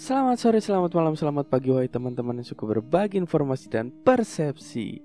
[0.00, 4.96] Selamat sore, selamat malam, selamat pagi wahai teman-teman yang suka berbagi informasi dan persepsi.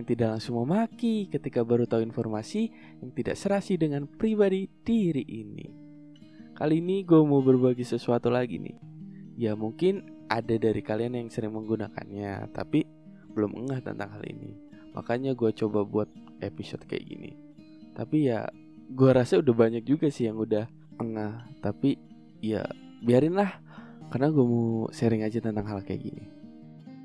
[0.00, 2.72] Yang tidak langsung memaki ketika baru tahu informasi
[3.04, 5.68] yang tidak serasi dengan pribadi diri ini.
[6.56, 8.80] Kali ini gue mau berbagi sesuatu lagi nih.
[9.36, 12.80] Ya mungkin ada dari kalian yang sering menggunakannya Tapi
[13.36, 14.56] belum engah tentang hal ini.
[14.96, 16.08] Makanya gue coba buat
[16.40, 17.36] episode kayak gini.
[17.92, 18.48] Tapi ya
[18.88, 20.64] gue rasa udah banyak juga sih yang udah
[20.96, 22.00] engah Tapi
[22.40, 22.64] ya
[23.04, 23.69] biarinlah
[24.10, 26.26] karena gue mau sharing aja tentang hal kayak gini.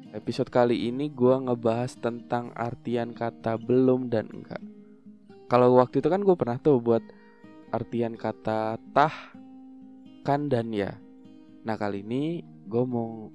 [0.10, 4.60] Episode kali ini gue ngebahas tentang artian kata belum dan enggak.
[5.46, 7.06] Kalau waktu itu kan gue pernah tuh buat
[7.70, 9.16] artian kata tah,
[10.26, 10.98] kan dan ya.
[11.62, 13.30] Nah kali ini gue mau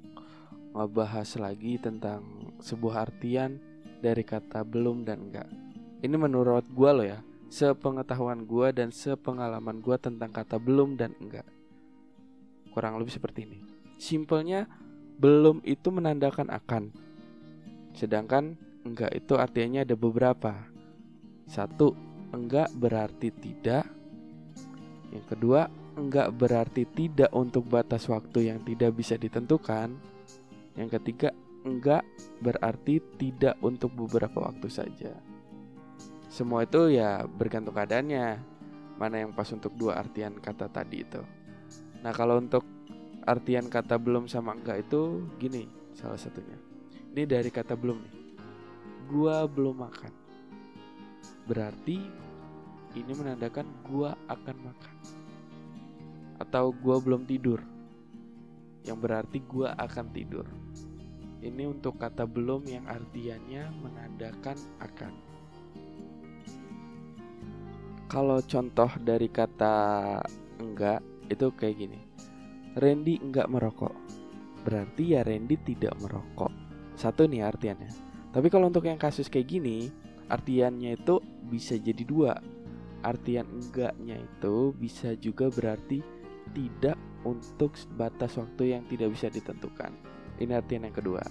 [0.74, 3.62] ngebahas lagi tentang sebuah artian
[4.02, 5.46] dari kata belum dan enggak.
[6.02, 11.46] Ini menurut gue loh ya, sepengetahuan gue dan sepengalaman gue tentang kata belum dan enggak
[12.70, 13.58] kurang lebih seperti ini.
[14.00, 14.64] Simpelnya
[15.20, 16.88] belum itu menandakan akan.
[17.92, 18.56] Sedangkan
[18.88, 20.56] enggak itu artinya ada beberapa.
[21.44, 21.92] Satu,
[22.32, 23.84] enggak berarti tidak.
[25.10, 29.92] Yang kedua, enggak berarti tidak untuk batas waktu yang tidak bisa ditentukan.
[30.78, 31.34] Yang ketiga,
[31.66, 32.06] enggak
[32.40, 35.12] berarti tidak untuk beberapa waktu saja.
[36.30, 38.38] Semua itu ya bergantung keadaannya.
[38.96, 41.20] Mana yang pas untuk dua artian kata tadi itu.
[42.00, 42.64] Nah kalau untuk
[43.28, 46.56] artian kata belum sama enggak itu gini salah satunya.
[47.12, 48.14] Ini dari kata belum nih.
[49.10, 50.12] Gua belum makan.
[51.44, 51.98] Berarti
[52.96, 54.94] ini menandakan gua akan makan.
[56.40, 57.60] Atau gua belum tidur.
[58.86, 60.46] Yang berarti gua akan tidur.
[61.40, 65.12] Ini untuk kata belum yang artiannya menandakan akan.
[68.10, 69.76] Kalau contoh dari kata
[70.58, 72.00] enggak itu kayak gini.
[72.76, 73.94] Randy enggak merokok.
[74.66, 76.52] Berarti ya Randy tidak merokok.
[76.98, 77.90] Satu nih artiannya.
[78.30, 79.88] Tapi kalau untuk yang kasus kayak gini,
[80.28, 81.18] artiannya itu
[81.48, 82.36] bisa jadi dua.
[83.00, 86.04] Artian enggaknya itu bisa juga berarti
[86.52, 89.94] tidak untuk batas waktu yang tidak bisa ditentukan.
[90.36, 91.24] Ini artian yang kedua.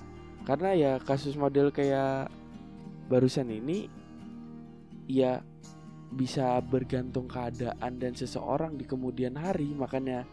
[0.44, 2.34] Karena ya kasus model kayak
[3.10, 3.90] barusan ini
[5.10, 5.42] ya
[6.09, 10.25] bisa bergantung keadaan dan seseorang di kemudian hari makanya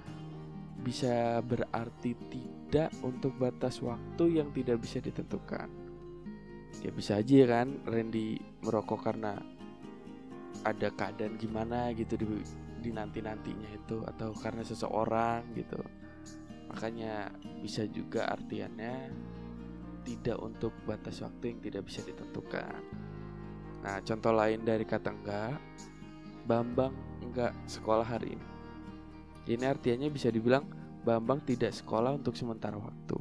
[0.80, 5.68] bisa berarti tidak untuk batas waktu yang tidak bisa ditentukan.
[6.80, 9.36] Ya bisa aja kan Randy merokok karena
[10.64, 12.26] ada keadaan gimana gitu di,
[12.80, 15.80] di nanti nantinya itu atau karena seseorang gitu.
[16.72, 19.10] Makanya bisa juga artiannya
[20.06, 22.78] tidak untuk batas waktu yang tidak bisa ditentukan
[23.84, 25.58] Nah, contoh lain dari kata enggak,
[26.46, 28.46] Bambang enggak sekolah hari ini.
[29.46, 30.66] Ini artinya bisa dibilang
[31.06, 33.18] Bambang tidak sekolah untuk sementara waktu.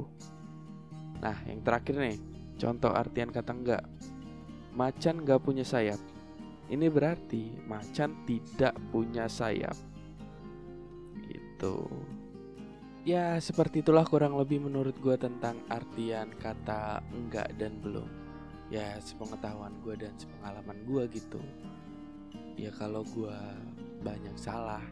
[1.22, 2.18] Nah, yang terakhir nih,
[2.58, 3.84] contoh artian kata enggak.
[4.74, 5.98] Macan enggak punya sayap.
[6.66, 9.78] Ini berarti macan tidak punya sayap.
[11.30, 11.86] Gitu.
[13.06, 18.25] Ya, seperti itulah kurang lebih menurut gue tentang artian kata enggak dan belum
[18.72, 21.40] ya sepengetahuan gue dan sepengalaman gue gitu.
[22.56, 23.36] Ya kalau gue
[24.02, 24.82] banyak salah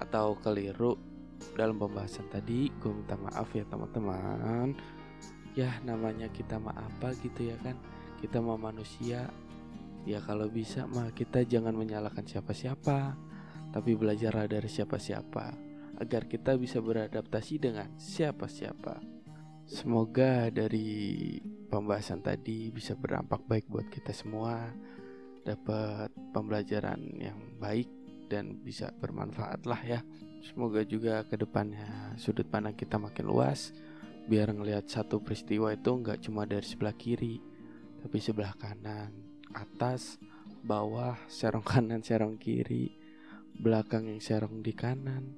[0.00, 0.96] atau keliru
[1.56, 4.72] dalam pembahasan tadi gue minta maaf ya teman-teman.
[5.58, 7.76] Ya namanya kita mah apa gitu ya kan?
[8.22, 9.28] Kita mau manusia.
[10.08, 13.28] Ya kalau bisa mah kita jangan menyalahkan siapa-siapa
[13.70, 15.46] tapi belajarlah dari siapa-siapa
[16.00, 19.19] agar kita bisa beradaptasi dengan siapa-siapa
[19.70, 21.38] Semoga dari
[21.70, 24.66] pembahasan tadi bisa berdampak baik buat kita semua,
[25.46, 27.86] dapat pembelajaran yang baik
[28.26, 30.02] dan bisa bermanfaat lah ya.
[30.42, 33.70] Semoga juga ke depannya sudut pandang kita makin luas,
[34.26, 37.38] biar ngelihat satu peristiwa itu nggak cuma dari sebelah kiri,
[38.02, 39.14] tapi sebelah kanan,
[39.54, 40.18] atas,
[40.66, 42.90] bawah, serong kanan, serong kiri,
[43.54, 45.30] belakang yang serong di kanan,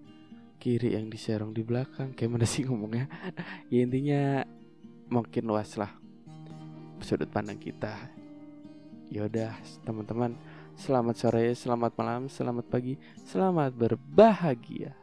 [0.62, 2.14] kiri yang diserong di belakang.
[2.14, 3.10] Kayak mana sih ngomongnya?
[3.72, 4.46] Ya intinya
[5.10, 5.90] makin luas lah
[7.02, 7.98] sudut pandang kita.
[9.10, 10.38] Yaudah teman-teman
[10.78, 12.96] selamat sore selamat malam selamat pagi
[13.28, 15.01] selamat berbahagia